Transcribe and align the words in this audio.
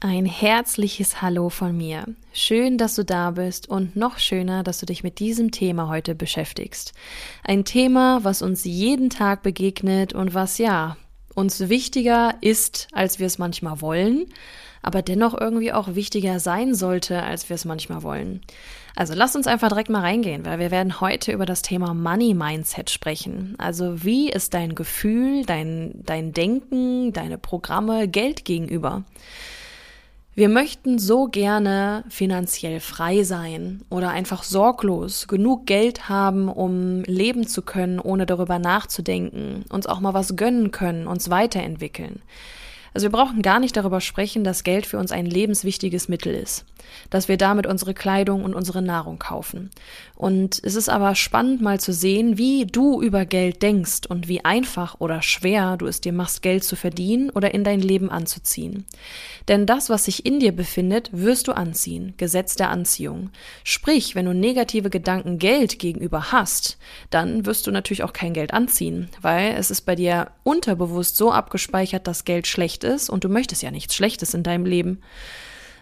Ein 0.00 0.26
herzliches 0.26 1.22
Hallo 1.22 1.48
von 1.48 1.76
mir. 1.76 2.04
Schön, 2.32 2.78
dass 2.78 2.94
du 2.94 3.04
da 3.04 3.32
bist 3.32 3.68
und 3.68 3.96
noch 3.96 4.18
schöner, 4.18 4.62
dass 4.62 4.78
du 4.78 4.86
dich 4.86 5.02
mit 5.02 5.18
diesem 5.18 5.50
Thema 5.50 5.88
heute 5.88 6.14
beschäftigst. 6.14 6.92
Ein 7.42 7.64
Thema, 7.64 8.22
was 8.22 8.40
uns 8.40 8.62
jeden 8.62 9.10
Tag 9.10 9.42
begegnet 9.42 10.12
und 10.12 10.34
was 10.34 10.58
ja 10.58 10.96
uns 11.34 11.68
wichtiger 11.68 12.34
ist, 12.40 12.86
als 12.92 13.18
wir 13.18 13.26
es 13.26 13.38
manchmal 13.38 13.80
wollen, 13.80 14.26
aber 14.82 15.02
dennoch 15.02 15.38
irgendwie 15.38 15.72
auch 15.72 15.96
wichtiger 15.96 16.38
sein 16.38 16.76
sollte, 16.76 17.24
als 17.24 17.48
wir 17.48 17.56
es 17.56 17.64
manchmal 17.64 18.04
wollen. 18.04 18.42
Also 18.94 19.14
lass 19.14 19.34
uns 19.34 19.48
einfach 19.48 19.68
direkt 19.68 19.90
mal 19.90 20.02
reingehen, 20.02 20.46
weil 20.46 20.60
wir 20.60 20.70
werden 20.70 21.00
heute 21.00 21.32
über 21.32 21.44
das 21.44 21.62
Thema 21.62 21.92
Money 21.92 22.34
Mindset 22.34 22.90
sprechen. 22.90 23.56
Also 23.58 24.04
wie 24.04 24.30
ist 24.30 24.54
dein 24.54 24.76
Gefühl, 24.76 25.44
dein, 25.44 25.94
dein 26.04 26.32
Denken, 26.32 27.12
deine 27.12 27.36
Programme 27.36 28.06
Geld 28.06 28.44
gegenüber? 28.44 29.02
Wir 30.38 30.48
möchten 30.48 31.00
so 31.00 31.26
gerne 31.26 32.04
finanziell 32.10 32.78
frei 32.78 33.24
sein 33.24 33.80
oder 33.90 34.10
einfach 34.10 34.44
sorglos, 34.44 35.26
genug 35.26 35.66
Geld 35.66 36.08
haben, 36.08 36.48
um 36.48 37.02
leben 37.02 37.48
zu 37.48 37.60
können, 37.60 37.98
ohne 37.98 38.24
darüber 38.24 38.60
nachzudenken, 38.60 39.64
uns 39.68 39.88
auch 39.88 39.98
mal 39.98 40.14
was 40.14 40.36
gönnen 40.36 40.70
können, 40.70 41.08
uns 41.08 41.28
weiterentwickeln. 41.28 42.22
Also 42.98 43.06
wir 43.06 43.12
brauchen 43.12 43.42
gar 43.42 43.60
nicht 43.60 43.76
darüber 43.76 44.00
sprechen, 44.00 44.42
dass 44.42 44.64
Geld 44.64 44.84
für 44.84 44.98
uns 44.98 45.12
ein 45.12 45.24
lebenswichtiges 45.24 46.08
Mittel 46.08 46.34
ist, 46.34 46.64
dass 47.10 47.28
wir 47.28 47.36
damit 47.36 47.64
unsere 47.64 47.94
Kleidung 47.94 48.42
und 48.42 48.54
unsere 48.56 48.82
Nahrung 48.82 49.20
kaufen. 49.20 49.70
Und 50.16 50.60
es 50.64 50.74
ist 50.74 50.88
aber 50.88 51.14
spannend 51.14 51.62
mal 51.62 51.78
zu 51.78 51.92
sehen, 51.92 52.38
wie 52.38 52.66
du 52.66 53.00
über 53.00 53.24
Geld 53.24 53.62
denkst 53.62 54.08
und 54.08 54.26
wie 54.26 54.44
einfach 54.44 54.96
oder 54.98 55.22
schwer 55.22 55.76
du 55.76 55.86
es 55.86 56.00
dir 56.00 56.12
machst, 56.12 56.42
Geld 56.42 56.64
zu 56.64 56.74
verdienen 56.74 57.30
oder 57.30 57.54
in 57.54 57.62
dein 57.62 57.78
Leben 57.78 58.10
anzuziehen. 58.10 58.84
Denn 59.46 59.64
das, 59.64 59.90
was 59.90 60.06
sich 60.06 60.26
in 60.26 60.40
dir 60.40 60.50
befindet, 60.50 61.10
wirst 61.12 61.46
du 61.46 61.52
anziehen, 61.52 62.14
Gesetz 62.16 62.56
der 62.56 62.70
Anziehung. 62.70 63.30
Sprich, 63.62 64.16
wenn 64.16 64.24
du 64.24 64.34
negative 64.34 64.90
Gedanken 64.90 65.38
Geld 65.38 65.78
gegenüber 65.78 66.32
hast, 66.32 66.78
dann 67.10 67.46
wirst 67.46 67.68
du 67.68 67.70
natürlich 67.70 68.02
auch 68.02 68.12
kein 68.12 68.34
Geld 68.34 68.52
anziehen, 68.52 69.08
weil 69.20 69.54
es 69.54 69.70
ist 69.70 69.82
bei 69.82 69.94
dir 69.94 70.32
unterbewusst 70.42 71.16
so 71.16 71.30
abgespeichert, 71.30 72.08
dass 72.08 72.24
Geld 72.24 72.48
schlecht 72.48 72.82
ist 72.82 72.87
und 73.10 73.24
du 73.24 73.28
möchtest 73.28 73.62
ja 73.62 73.70
nichts 73.70 73.94
Schlechtes 73.94 74.34
in 74.34 74.42
deinem 74.42 74.66
Leben. 74.66 75.00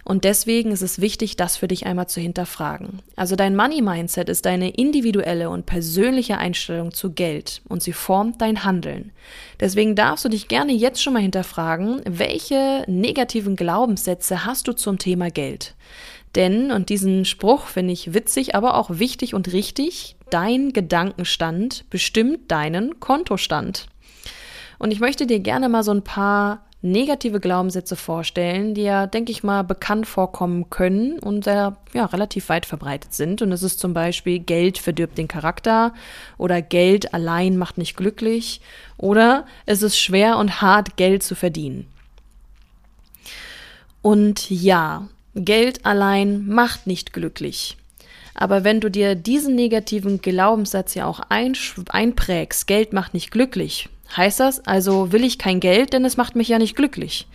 Und 0.08 0.22
deswegen 0.22 0.70
ist 0.70 0.82
es 0.82 1.00
wichtig, 1.00 1.34
das 1.34 1.56
für 1.56 1.66
dich 1.66 1.84
einmal 1.84 2.06
zu 2.06 2.20
hinterfragen. 2.20 3.00
Also 3.16 3.34
dein 3.34 3.56
Money 3.56 3.82
Mindset 3.82 4.28
ist 4.28 4.46
deine 4.46 4.70
individuelle 4.70 5.50
und 5.50 5.66
persönliche 5.66 6.38
Einstellung 6.38 6.92
zu 6.92 7.12
Geld 7.12 7.60
und 7.68 7.82
sie 7.82 7.92
formt 7.92 8.40
dein 8.40 8.62
Handeln. 8.62 9.10
Deswegen 9.58 9.96
darfst 9.96 10.24
du 10.24 10.28
dich 10.28 10.46
gerne 10.46 10.72
jetzt 10.72 11.02
schon 11.02 11.12
mal 11.12 11.22
hinterfragen, 11.22 12.02
welche 12.04 12.84
negativen 12.86 13.56
Glaubenssätze 13.56 14.44
hast 14.44 14.68
du 14.68 14.74
zum 14.74 15.00
Thema 15.00 15.28
Geld? 15.28 15.74
Denn, 16.36 16.70
und 16.70 16.88
diesen 16.88 17.24
Spruch 17.24 17.66
finde 17.66 17.92
ich 17.92 18.14
witzig, 18.14 18.54
aber 18.54 18.76
auch 18.76 18.90
wichtig 18.90 19.34
und 19.34 19.52
richtig, 19.52 20.14
dein 20.30 20.72
Gedankenstand 20.72 21.84
bestimmt 21.90 22.52
deinen 22.52 23.00
Kontostand. 23.00 23.86
Und 24.78 24.92
ich 24.92 25.00
möchte 25.00 25.26
dir 25.26 25.40
gerne 25.40 25.68
mal 25.68 25.82
so 25.82 25.92
ein 25.92 26.04
paar 26.04 26.65
negative 26.90 27.40
Glaubenssätze 27.40 27.96
vorstellen, 27.96 28.74
die 28.74 28.82
ja, 28.82 29.06
denke 29.06 29.32
ich 29.32 29.42
mal, 29.42 29.62
bekannt 29.62 30.06
vorkommen 30.06 30.70
können 30.70 31.18
und 31.18 31.44
sehr, 31.44 31.76
ja, 31.92 32.06
relativ 32.06 32.48
weit 32.48 32.66
verbreitet 32.66 33.14
sind. 33.14 33.42
Und 33.42 33.52
es 33.52 33.62
ist 33.62 33.78
zum 33.78 33.94
Beispiel, 33.94 34.38
Geld 34.38 34.78
verdirbt 34.78 35.18
den 35.18 35.28
Charakter 35.28 35.92
oder 36.38 36.62
Geld 36.62 37.12
allein 37.14 37.56
macht 37.56 37.78
nicht 37.78 37.96
glücklich 37.96 38.60
oder 38.96 39.46
es 39.66 39.82
ist 39.82 39.98
schwer 39.98 40.38
und 40.38 40.62
hart, 40.62 40.96
Geld 40.96 41.22
zu 41.22 41.34
verdienen. 41.34 41.86
Und 44.02 44.50
ja, 44.50 45.08
Geld 45.34 45.84
allein 45.84 46.46
macht 46.46 46.86
nicht 46.86 47.12
glücklich. 47.12 47.76
Aber 48.34 48.64
wenn 48.64 48.80
du 48.80 48.90
dir 48.90 49.14
diesen 49.14 49.54
negativen 49.54 50.20
Glaubenssatz 50.20 50.94
ja 50.94 51.06
auch 51.06 51.20
einprägst, 51.28 52.66
Geld 52.66 52.92
macht 52.92 53.14
nicht 53.14 53.30
glücklich, 53.30 53.88
heißt 54.14 54.40
das 54.40 54.66
also, 54.66 55.12
will 55.12 55.24
ich 55.24 55.38
kein 55.38 55.60
Geld, 55.60 55.92
denn 55.92 56.04
es 56.04 56.16
macht 56.16 56.36
mich 56.36 56.48
ja 56.48 56.58
nicht 56.58 56.76
glücklich. 56.76 57.26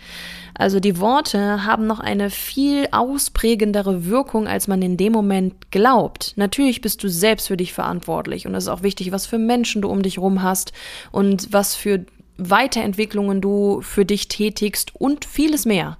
Also 0.54 0.80
die 0.80 0.98
Worte 0.98 1.64
haben 1.64 1.86
noch 1.86 2.00
eine 2.00 2.28
viel 2.28 2.86
ausprägendere 2.90 4.06
Wirkung, 4.06 4.46
als 4.46 4.68
man 4.68 4.82
in 4.82 4.96
dem 4.96 5.12
Moment 5.12 5.70
glaubt. 5.70 6.34
Natürlich 6.36 6.82
bist 6.82 7.02
du 7.02 7.08
selbst 7.08 7.48
für 7.48 7.56
dich 7.56 7.72
verantwortlich 7.72 8.46
und 8.46 8.54
es 8.54 8.64
ist 8.64 8.68
auch 8.68 8.82
wichtig, 8.82 9.12
was 9.12 9.26
für 9.26 9.38
Menschen 9.38 9.82
du 9.82 9.88
um 9.88 10.02
dich 10.02 10.18
rum 10.18 10.42
hast 10.42 10.72
und 11.10 11.52
was 11.52 11.74
für 11.74 12.04
Weiterentwicklungen 12.36 13.40
du 13.40 13.80
für 13.82 14.04
dich 14.04 14.28
tätigst 14.28 14.94
und 14.94 15.24
vieles 15.24 15.64
mehr. 15.64 15.96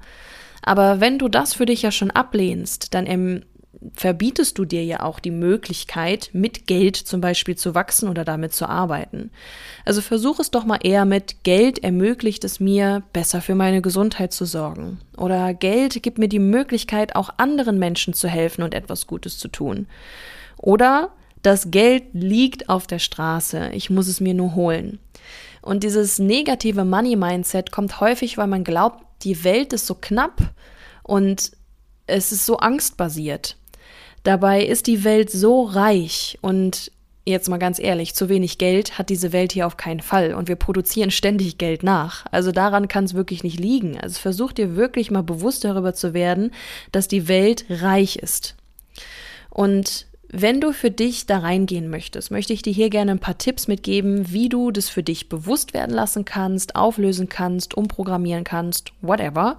Aber 0.63 1.01
wenn 1.01 1.19
du 1.19 1.29
das 1.29 1.55
für 1.55 1.67
dich 1.67 1.83
ja 1.83 1.91
schon 1.91 2.11
ablehnst, 2.11 2.95
dann 2.95 3.07
verbietest 3.95 4.59
du 4.59 4.65
dir 4.65 4.85
ja 4.85 5.01
auch 5.01 5.19
die 5.19 5.31
Möglichkeit, 5.31 6.31
mit 6.33 6.67
Geld 6.67 6.97
zum 6.97 7.21
Beispiel 7.21 7.57
zu 7.57 7.75
wachsen 7.75 8.09
oder 8.09 8.25
damit 8.25 8.53
zu 8.53 8.69
arbeiten. 8.69 9.31
Also 9.85 10.01
versuch 10.01 10.39
es 10.41 10.51
doch 10.51 10.65
mal 10.65 10.79
eher 10.83 11.05
mit 11.05 11.43
Geld 11.43 11.83
ermöglicht 11.83 12.45
es 12.45 12.61
mir, 12.61 13.03
besser 13.13 13.41
für 13.41 13.55
meine 13.55 13.83
Gesundheit 13.83 14.33
zu 14.33 14.45
sorgen. 14.45 14.99
Oder 15.17 15.55
Geld 15.55 16.03
gibt 16.03 16.19
mir 16.19 16.29
die 16.29 16.39
Möglichkeit, 16.39 17.17
auch 17.17 17.31
anderen 17.39 17.79
Menschen 17.79 18.15
zu 18.15 18.29
helfen 18.29 18.63
und 18.63 18.75
etwas 18.75 19.07
Gutes 19.07 19.39
zu 19.39 19.49
tun. 19.49 19.87
Oder 20.59 21.11
das 21.43 21.71
Geld 21.71 22.05
liegt 22.13 22.69
auf 22.69 22.87
der 22.87 23.01
Straße, 23.01 23.71
ich 23.73 23.91
muss 23.91 24.07
es 24.07 24.21
mir 24.21 24.35
nur 24.35 24.55
holen. 24.55 25.01
Und 25.61 25.83
dieses 25.83 26.19
negative 26.19 26.85
Money-Mindset 26.85 27.73
kommt 27.73 28.01
häufig, 28.01 28.37
weil 28.37 28.49
man 28.49 28.65
glaubt, 28.65 29.05
die 29.23 29.45
Welt 29.45 29.73
ist 29.73 29.87
so 29.87 29.95
knapp 29.95 30.41
und 31.03 31.53
es 32.07 32.33
ist 32.33 32.47
so 32.47 32.59
angstbasiert. 32.59 33.57
Dabei 34.23 34.65
ist 34.65 34.87
die 34.87 35.05
Welt 35.05 35.31
so 35.31 35.63
reich 35.63 36.39
und 36.43 36.93
jetzt 37.25 37.49
mal 37.49 37.59
ganz 37.59 37.79
ehrlich, 37.79 38.15
zu 38.15 38.29
wenig 38.29 38.59
Geld 38.59 38.99
hat 38.99 39.09
diese 39.09 39.33
Welt 39.33 39.53
hier 39.53 39.67
auf 39.67 39.77
keinen 39.77 40.01
Fall 40.01 40.35
und 40.35 40.49
wir 40.49 40.57
produzieren 40.57 41.11
ständig 41.11 41.59
Geld 41.59 41.83
nach. 41.83 42.25
Also 42.31 42.53
daran 42.53 42.89
kann 42.89 43.05
es 43.05 43.15
wirklich 43.15 43.45
nicht 43.45 43.61
liegen. 43.61 43.99
Also 43.99 44.21
versuch 44.21 44.53
dir 44.53 44.77
wirklich 44.77 45.11
mal 45.11 45.23
bewusst 45.23 45.65
darüber 45.65 45.95
zu 45.95 46.15
werden, 46.15 46.53
dass 46.91 47.09
die 47.09 47.29
Welt 47.29 47.65
reich 47.69 48.17
ist. 48.17 48.57
Und 49.51 50.07
wenn 50.29 50.61
du 50.61 50.73
für 50.73 50.91
dich 50.91 51.27
da 51.27 51.41
reingehen 51.41 51.91
möchtest, 51.91 52.31
möchte 52.31 52.55
ich 52.55 52.63
dir 52.63 52.73
hier 52.73 52.89
gerne 52.89 53.11
ein 53.11 53.19
paar 53.19 53.37
Tipps 53.37 53.69
mitgeben, 53.69 54.33
wie 54.33 54.49
du 54.49 54.71
das 54.71 54.89
für 54.89 55.03
dich 55.03 55.29
bewusst 55.29 55.75
werden 55.75 55.95
lassen 55.95 56.25
kannst, 56.25 56.75
auflösen 56.75 57.29
kannst, 57.29 57.75
umprogrammieren 57.75 58.43
kannst, 58.43 58.93
whatever. 59.03 59.59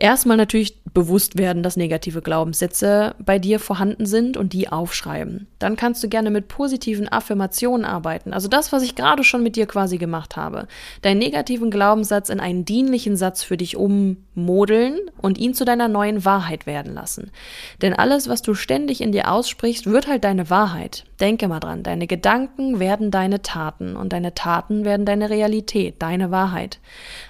Erstmal 0.00 0.36
natürlich 0.36 0.84
bewusst 0.84 1.38
werden, 1.38 1.64
dass 1.64 1.76
negative 1.76 2.22
Glaubenssätze 2.22 3.16
bei 3.18 3.40
dir 3.40 3.58
vorhanden 3.58 4.06
sind 4.06 4.36
und 4.36 4.52
die 4.52 4.68
aufschreiben. 4.68 5.48
Dann 5.58 5.74
kannst 5.74 6.04
du 6.04 6.08
gerne 6.08 6.30
mit 6.30 6.46
positiven 6.46 7.08
Affirmationen 7.08 7.84
arbeiten. 7.84 8.32
Also 8.32 8.46
das, 8.46 8.70
was 8.70 8.84
ich 8.84 8.94
gerade 8.94 9.24
schon 9.24 9.42
mit 9.42 9.56
dir 9.56 9.66
quasi 9.66 9.98
gemacht 9.98 10.36
habe. 10.36 10.68
Deinen 11.02 11.18
negativen 11.18 11.72
Glaubenssatz 11.72 12.28
in 12.28 12.38
einen 12.38 12.64
dienlichen 12.64 13.16
Satz 13.16 13.42
für 13.42 13.56
dich 13.56 13.76
ummodeln 14.38 14.98
und 15.20 15.36
ihn 15.36 15.52
zu 15.52 15.64
deiner 15.64 15.88
neuen 15.88 16.24
Wahrheit 16.24 16.64
werden 16.66 16.94
lassen. 16.94 17.30
Denn 17.82 17.92
alles, 17.92 18.28
was 18.28 18.40
du 18.40 18.54
ständig 18.54 19.00
in 19.00 19.12
dir 19.12 19.30
aussprichst, 19.30 19.86
wird 19.86 20.06
halt 20.06 20.24
deine 20.24 20.48
Wahrheit. 20.48 21.04
Denke 21.20 21.48
mal 21.48 21.58
dran, 21.58 21.82
deine 21.82 22.06
Gedanken 22.06 22.78
werden 22.78 23.10
deine 23.10 23.42
Taten 23.42 23.96
und 23.96 24.12
deine 24.12 24.34
Taten 24.34 24.84
werden 24.84 25.04
deine 25.04 25.30
Realität, 25.30 25.96
deine 25.98 26.30
Wahrheit. 26.30 26.78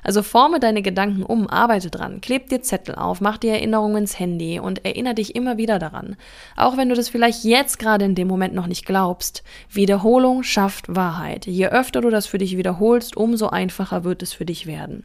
Also 0.05 0.23
forme 0.23 0.61
deine 0.61 0.83
Gedanken 0.83 1.23
um, 1.23 1.49
arbeite 1.49 1.91
dran, 1.91 2.21
kleb 2.21 2.51
dir 2.51 2.61
Zettel 2.61 2.95
auf, 2.95 3.23
mach 3.23 3.39
dir 3.39 3.53
Erinnerungen 3.53 3.99
ins 3.99 4.19
Handy 4.19 4.61
und 4.61 4.85
erinnere 4.85 5.15
dich 5.15 5.35
immer 5.35 5.57
wieder 5.57 5.79
daran. 5.79 6.17
Auch 6.57 6.77
wenn 6.77 6.91
du 6.91 6.95
das 6.95 7.09
vielleicht 7.09 7.45
jetzt 7.45 7.79
gerade 7.79 8.05
in 8.05 8.15
dem 8.15 8.29
Moment 8.29 8.55
noch 8.55 8.67
nicht 8.67 8.85
glaubst. 8.85 9.43
Wiederholung 9.71 10.43
schafft 10.43 10.95
Wahrheit. 10.95 11.47
Je 11.47 11.69
öfter 11.69 12.03
du 12.03 12.11
das 12.11 12.27
für 12.27 12.39
dich 12.39 12.59
wiederholst, 12.59 13.17
umso 13.17 13.49
einfacher 13.49 14.05
wird 14.05 14.23
es 14.23 14.35
für 14.35 14.45
dich 14.45 14.67
werden. 14.67 15.05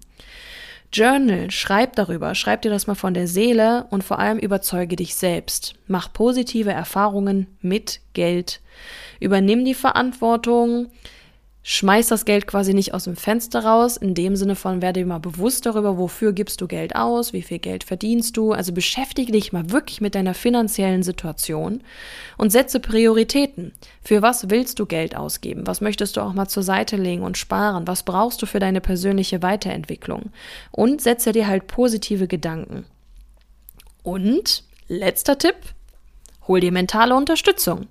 Journal, 0.93 1.49
schreib 1.49 1.95
darüber, 1.95 2.35
schreib 2.35 2.61
dir 2.61 2.69
das 2.69 2.85
mal 2.85 2.93
von 2.93 3.15
der 3.15 3.27
Seele 3.27 3.87
und 3.89 4.03
vor 4.03 4.19
allem 4.19 4.37
überzeuge 4.37 4.95
dich 4.95 5.15
selbst. 5.15 5.73
Mach 5.87 6.13
positive 6.13 6.71
Erfahrungen 6.71 7.47
mit 7.61 7.99
Geld. 8.13 8.61
Übernimm 9.19 9.65
die 9.65 9.73
Verantwortung, 9.73 10.91
schmeiß 11.63 12.09
das 12.09 12.25
Geld 12.25 12.45
quasi 12.45 12.73
nicht 12.73 12.93
aus 12.93 13.05
dem 13.05 13.15
Fenster 13.15 13.63
raus, 13.63 13.95
in 13.95 14.13
dem 14.13 14.35
Sinne 14.35 14.55
von 14.55 14.81
werde 14.81 14.99
dir 14.99 15.05
mal 15.05 15.19
bewusst 15.19 15.65
darüber, 15.65 15.97
wofür 15.97 16.33
gibst 16.33 16.59
du 16.59 16.67
Geld 16.67 16.95
aus, 16.95 17.31
wie 17.31 17.41
viel 17.41 17.59
Geld 17.59 17.85
verdienst 17.85 18.35
du, 18.35 18.51
also 18.51 18.73
beschäftige 18.73 19.31
dich 19.31 19.53
mal 19.53 19.71
wirklich 19.71 20.01
mit 20.01 20.13
deiner 20.13 20.33
finanziellen 20.33 21.03
Situation 21.03 21.81
und 22.37 22.51
setze 22.51 22.81
Prioritäten. 22.81 23.71
Für 24.03 24.21
was 24.21 24.49
willst 24.49 24.79
du 24.79 24.85
Geld 24.85 25.15
ausgeben? 25.15 25.65
Was 25.65 25.79
möchtest 25.79 26.17
du 26.17 26.21
auch 26.21 26.33
mal 26.33 26.49
zur 26.49 26.63
Seite 26.63 26.97
legen 26.97 27.23
und 27.23 27.37
sparen? 27.37 27.87
Was 27.87 28.03
brauchst 28.03 28.41
du 28.41 28.45
für 28.45 28.59
deine 28.59 28.81
persönliche 28.81 29.41
Weiterentwicklung? 29.41 30.31
Und 30.71 31.01
setze 31.01 31.31
dir 31.31 31.47
halt 31.47 31.67
positive 31.67 32.27
Gedanken. 32.27 32.85
Und 34.03 34.65
letzter 34.89 35.37
Tipp, 35.37 35.55
hol 36.47 36.59
dir 36.59 36.73
mentale 36.73 37.15
Unterstützung. 37.15 37.87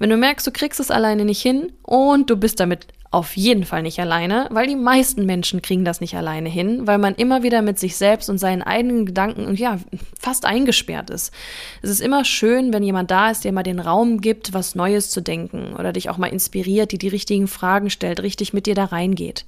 Wenn 0.00 0.10
du 0.10 0.16
merkst, 0.16 0.44
du 0.46 0.50
kriegst 0.50 0.80
es 0.80 0.90
alleine 0.90 1.24
nicht 1.24 1.40
hin 1.40 1.72
und 1.82 2.28
du 2.28 2.36
bist 2.36 2.58
damit 2.58 2.88
auf 3.14 3.36
jeden 3.36 3.64
Fall 3.64 3.82
nicht 3.82 4.00
alleine, 4.00 4.48
weil 4.50 4.66
die 4.66 4.74
meisten 4.74 5.24
Menschen 5.24 5.62
kriegen 5.62 5.84
das 5.84 6.00
nicht 6.00 6.16
alleine 6.16 6.48
hin, 6.48 6.88
weil 6.88 6.98
man 6.98 7.14
immer 7.14 7.44
wieder 7.44 7.62
mit 7.62 7.78
sich 7.78 7.96
selbst 7.96 8.28
und 8.28 8.38
seinen 8.38 8.60
eigenen 8.60 9.06
Gedanken 9.06 9.54
ja 9.54 9.78
fast 10.18 10.44
eingesperrt 10.44 11.10
ist. 11.10 11.32
Es 11.80 11.90
ist 11.90 12.00
immer 12.00 12.24
schön, 12.24 12.72
wenn 12.72 12.82
jemand 12.82 13.12
da 13.12 13.30
ist, 13.30 13.44
der 13.44 13.52
mal 13.52 13.62
den 13.62 13.78
Raum 13.78 14.20
gibt, 14.20 14.52
was 14.52 14.74
Neues 14.74 15.10
zu 15.10 15.20
denken 15.20 15.76
oder 15.78 15.92
dich 15.92 16.10
auch 16.10 16.18
mal 16.18 16.26
inspiriert, 16.26 16.90
die 16.90 16.98
die 16.98 17.06
richtigen 17.06 17.46
Fragen 17.46 17.88
stellt, 17.88 18.20
richtig 18.20 18.52
mit 18.52 18.66
dir 18.66 18.74
da 18.74 18.86
reingeht. 18.86 19.44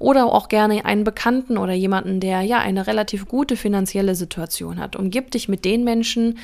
Oder 0.00 0.26
auch 0.26 0.48
gerne 0.48 0.84
einen 0.84 1.04
Bekannten 1.04 1.56
oder 1.56 1.72
jemanden, 1.72 2.18
der 2.18 2.42
ja 2.42 2.58
eine 2.58 2.88
relativ 2.88 3.28
gute 3.28 3.56
finanzielle 3.56 4.16
Situation 4.16 4.80
hat. 4.80 4.96
Umgib 4.96 5.30
dich 5.30 5.48
mit 5.48 5.64
den 5.64 5.84
Menschen, 5.84 6.38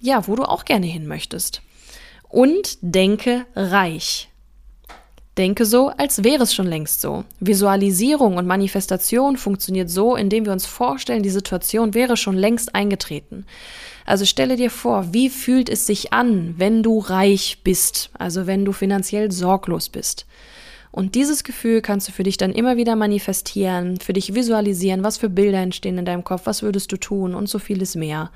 ja, 0.00 0.26
wo 0.26 0.36
du 0.36 0.44
auch 0.44 0.64
gerne 0.64 0.86
hin 0.86 1.06
möchtest. 1.06 1.60
Und 2.30 2.78
denke 2.80 3.44
reich. 3.54 4.30
Denke 5.38 5.64
so, 5.64 5.88
als 5.96 6.24
wäre 6.24 6.42
es 6.42 6.52
schon 6.52 6.66
längst 6.66 7.00
so. 7.00 7.24
Visualisierung 7.38 8.36
und 8.36 8.46
Manifestation 8.46 9.36
funktioniert 9.36 9.88
so, 9.88 10.16
indem 10.16 10.44
wir 10.44 10.52
uns 10.52 10.66
vorstellen, 10.66 11.22
die 11.22 11.30
Situation 11.30 11.94
wäre 11.94 12.16
schon 12.16 12.36
längst 12.36 12.74
eingetreten. 12.74 13.46
Also 14.04 14.24
stelle 14.24 14.56
dir 14.56 14.70
vor, 14.70 15.12
wie 15.12 15.30
fühlt 15.30 15.68
es 15.68 15.86
sich 15.86 16.12
an, 16.12 16.54
wenn 16.56 16.82
du 16.82 16.98
reich 16.98 17.58
bist, 17.62 18.10
also 18.18 18.48
wenn 18.48 18.64
du 18.64 18.72
finanziell 18.72 19.30
sorglos 19.30 19.88
bist. 19.88 20.26
Und 20.90 21.14
dieses 21.14 21.44
Gefühl 21.44 21.82
kannst 21.82 22.08
du 22.08 22.12
für 22.12 22.24
dich 22.24 22.36
dann 22.36 22.50
immer 22.50 22.76
wieder 22.76 22.96
manifestieren, 22.96 24.00
für 24.00 24.14
dich 24.14 24.34
visualisieren, 24.34 25.04
was 25.04 25.18
für 25.18 25.28
Bilder 25.28 25.58
entstehen 25.58 25.98
in 25.98 26.04
deinem 26.04 26.24
Kopf, 26.24 26.46
was 26.46 26.62
würdest 26.62 26.90
du 26.90 26.96
tun 26.96 27.34
und 27.34 27.48
so 27.48 27.60
vieles 27.60 27.94
mehr. 27.94 28.32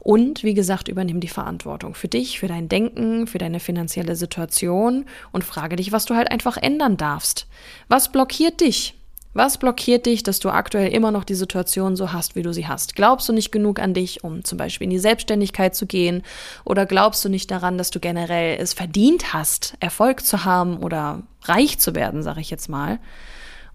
Und 0.00 0.42
wie 0.42 0.54
gesagt, 0.54 0.88
übernimm 0.88 1.20
die 1.20 1.28
Verantwortung 1.28 1.94
für 1.94 2.08
dich, 2.08 2.40
für 2.40 2.48
dein 2.48 2.68
Denken, 2.68 3.26
für 3.26 3.36
deine 3.36 3.60
finanzielle 3.60 4.16
Situation 4.16 5.04
und 5.30 5.44
frage 5.44 5.76
dich, 5.76 5.92
was 5.92 6.06
du 6.06 6.14
halt 6.16 6.30
einfach 6.30 6.56
ändern 6.56 6.96
darfst. 6.96 7.46
Was 7.88 8.10
blockiert 8.10 8.62
dich? 8.62 8.94
Was 9.34 9.58
blockiert 9.58 10.06
dich, 10.06 10.22
dass 10.22 10.40
du 10.40 10.48
aktuell 10.48 10.90
immer 10.90 11.12
noch 11.12 11.22
die 11.22 11.34
Situation 11.34 11.96
so 11.96 12.12
hast, 12.12 12.34
wie 12.34 12.42
du 12.42 12.52
sie 12.52 12.66
hast? 12.66 12.96
Glaubst 12.96 13.28
du 13.28 13.34
nicht 13.34 13.52
genug 13.52 13.78
an 13.78 13.94
dich, 13.94 14.24
um 14.24 14.42
zum 14.42 14.58
Beispiel 14.58 14.86
in 14.86 14.90
die 14.90 14.98
Selbstständigkeit 14.98 15.76
zu 15.76 15.86
gehen? 15.86 16.22
Oder 16.64 16.86
glaubst 16.86 17.24
du 17.24 17.28
nicht 17.28 17.50
daran, 17.50 17.78
dass 17.78 17.90
du 17.90 18.00
generell 18.00 18.58
es 18.58 18.72
verdient 18.72 19.34
hast, 19.34 19.76
Erfolg 19.80 20.24
zu 20.24 20.46
haben 20.46 20.78
oder 20.78 21.22
reich 21.42 21.78
zu 21.78 21.94
werden, 21.94 22.22
sage 22.22 22.40
ich 22.40 22.50
jetzt 22.50 22.70
mal? 22.70 22.98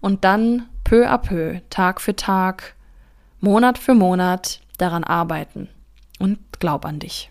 Und 0.00 0.24
dann 0.24 0.66
peu 0.84 1.08
à 1.08 1.18
peu, 1.18 1.60
Tag 1.70 2.00
für 2.00 2.16
Tag, 2.16 2.74
Monat 3.40 3.78
für 3.78 3.94
Monat 3.94 4.60
daran 4.76 5.04
arbeiten 5.04 5.68
und 6.18 6.38
glaub 6.58 6.84
an 6.84 6.98
dich. 6.98 7.30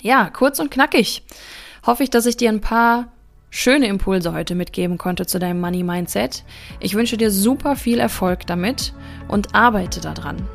Ja, 0.00 0.30
kurz 0.30 0.58
und 0.58 0.70
knackig. 0.70 1.22
Hoffe 1.86 2.02
ich, 2.02 2.10
dass 2.10 2.26
ich 2.26 2.36
dir 2.36 2.50
ein 2.50 2.60
paar 2.60 3.08
schöne 3.50 3.86
Impulse 3.86 4.32
heute 4.32 4.54
mitgeben 4.54 4.98
konnte 4.98 5.26
zu 5.26 5.38
deinem 5.38 5.60
Money 5.60 5.82
Mindset. 5.84 6.44
Ich 6.80 6.94
wünsche 6.94 7.16
dir 7.16 7.30
super 7.30 7.76
viel 7.76 8.00
Erfolg 8.00 8.46
damit 8.46 8.92
und 9.28 9.54
arbeite 9.54 10.00
daran. 10.00 10.48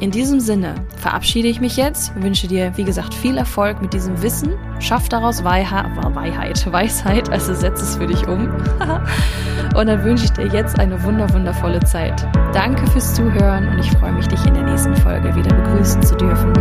In 0.00 0.10
diesem 0.10 0.40
Sinne 0.40 0.74
verabschiede 0.96 1.46
ich 1.48 1.60
mich 1.60 1.76
jetzt, 1.76 2.12
wünsche 2.20 2.48
dir, 2.48 2.76
wie 2.76 2.84
gesagt, 2.84 3.14
viel 3.14 3.38
Erfolg 3.38 3.80
mit 3.80 3.94
diesem 3.94 4.20
Wissen, 4.22 4.54
schaff 4.80 5.08
daraus 5.08 5.44
Weihheit, 5.44 6.72
Weisheit, 6.72 7.30
also 7.30 7.54
setz 7.54 7.80
es 7.80 7.96
für 7.96 8.06
dich 8.06 8.26
um. 8.26 8.48
und 9.76 9.86
dann 9.86 10.02
wünsche 10.02 10.24
ich 10.24 10.32
dir 10.32 10.48
jetzt 10.48 10.78
eine 10.80 11.00
wunder 11.04 11.32
wundervolle 11.32 11.80
Zeit. 11.84 12.26
Danke 12.52 12.86
fürs 12.90 13.14
Zuhören 13.14 13.68
und 13.68 13.78
ich 13.78 13.90
freue 13.92 14.12
mich, 14.12 14.26
dich 14.26 14.44
in 14.44 14.54
der 14.54 14.63
nächsten 15.84 16.02
Folge 16.02 16.24
wieder 16.24 16.34
begrüßen 16.34 16.53